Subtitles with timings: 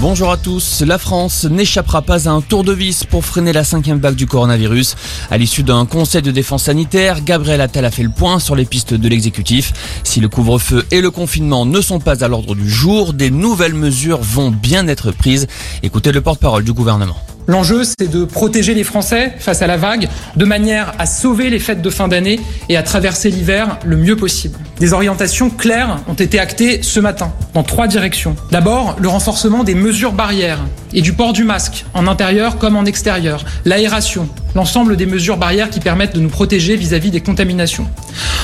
[0.00, 0.82] Bonjour à tous.
[0.82, 4.28] La France n'échappera pas à un tour de vis pour freiner la cinquième vague du
[4.28, 4.94] coronavirus.
[5.28, 8.64] À l'issue d'un conseil de défense sanitaire, Gabriel Attal a fait le point sur les
[8.64, 9.72] pistes de l'exécutif.
[10.04, 13.74] Si le couvre-feu et le confinement ne sont pas à l'ordre du jour, des nouvelles
[13.74, 15.48] mesures vont bien être prises.
[15.82, 17.16] Écoutez le porte-parole du gouvernement.
[17.48, 20.06] L'enjeu, c'est de protéger les Français face à la vague,
[20.36, 22.38] de manière à sauver les fêtes de fin d'année
[22.68, 24.58] et à traverser l'hiver le mieux possible.
[24.80, 28.36] Des orientations claires ont été actées ce matin, dans trois directions.
[28.50, 30.60] D'abord, le renforcement des mesures barrières
[30.92, 35.70] et du port du masque, en intérieur comme en extérieur, l'aération, l'ensemble des mesures barrières
[35.70, 37.88] qui permettent de nous protéger vis-à-vis des contaminations.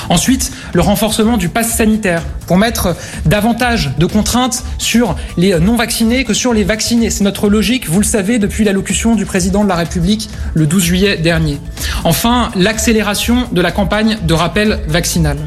[0.08, 6.34] Ensuite, le renforcement du pass sanitaire pour mettre davantage de contraintes sur les non-vaccinés que
[6.34, 7.10] sur les vaccinés.
[7.10, 10.84] C'est notre logique, vous le savez, depuis l'allocution du président de la République le 12
[10.84, 11.58] juillet dernier.
[12.04, 15.38] Enfin, l'accélération de la campagne de rappel vaccinal.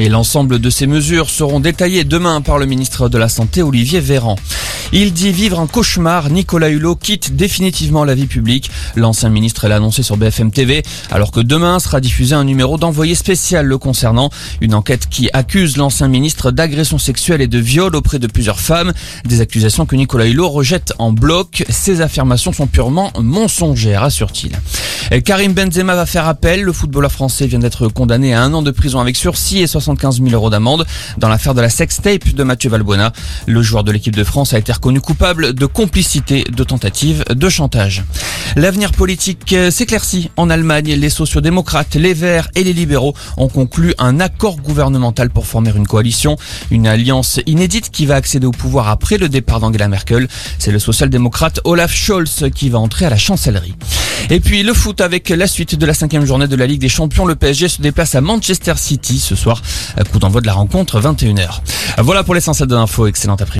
[0.00, 4.00] Et l'ensemble de ces mesures seront détaillées demain par le ministre de la Santé Olivier
[4.00, 4.36] Véran.
[4.92, 6.30] Il dit vivre un cauchemar.
[6.30, 8.70] Nicolas Hulot quitte définitivement la vie publique.
[8.96, 13.14] L'ancien ministre l'a annoncé sur BFM TV, alors que demain sera diffusé un numéro d'envoyé
[13.14, 14.30] spécial le concernant.
[14.62, 18.94] Une enquête qui accuse l'ancien ministre d'agression sexuelle et de viol auprès de plusieurs femmes.
[19.26, 21.62] Des accusations que Nicolas Hulot rejette en bloc.
[21.68, 24.58] Ces affirmations sont purement mensongères, assure-t-il.
[25.24, 26.62] Karim Benzema va faire appel.
[26.62, 30.22] Le footballeur français vient d'être condamné à un an de prison avec sursis et 75
[30.22, 30.86] 000 euros d'amende
[31.18, 33.12] dans l'affaire de la sextape de Mathieu Valbuena.
[33.46, 37.48] Le joueur de l'équipe de France a été reconnu coupable de complicité de tentative de
[37.48, 38.04] chantage.
[38.56, 40.94] L'avenir politique s'éclaircit en Allemagne.
[40.94, 45.86] Les sociodémocrates, les Verts et les libéraux ont conclu un accord gouvernemental pour former une
[45.86, 46.36] coalition,
[46.70, 50.28] une alliance inédite qui va accéder au pouvoir après le départ d'Angela Merkel.
[50.58, 53.74] C'est le social-démocrate Olaf Scholz qui va entrer à la chancellerie.
[54.32, 56.88] Et puis le foot avec la suite de la cinquième journée de la Ligue des
[56.88, 57.26] Champions.
[57.26, 59.60] Le PSG se déplace à Manchester City ce soir.
[60.12, 61.60] Coup d'envoi de la rencontre 21h.
[61.98, 63.08] Voilà pour l'essentiel de l'info.
[63.08, 63.48] Excellente après